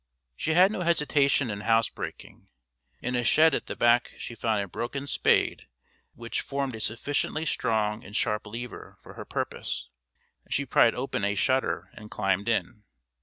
She 0.35 0.55
had 0.55 0.71
no 0.71 0.81
hesitation 0.81 1.51
in 1.51 1.61
house 1.61 1.87
breaking. 1.87 2.49
In 3.03 3.13
a 3.13 3.23
shed 3.23 3.53
at 3.53 3.67
the 3.67 3.75
back 3.75 4.13
she 4.17 4.33
found 4.33 4.59
a 4.59 4.67
broken 4.67 5.05
spade 5.05 5.67
which 6.15 6.41
formed 6.41 6.73
a 6.73 6.79
sufficiently 6.79 7.45
strong 7.45 8.03
and 8.03 8.15
sharp 8.15 8.47
lever 8.47 8.97
for 9.03 9.13
her 9.13 9.25
purpose. 9.25 9.89
She 10.49 10.65
pried 10.65 10.95
open 10.95 11.23
a 11.23 11.35
shutter 11.35 11.91
and 11.93 12.09
climbed 12.09 12.49
in. 12.49 12.83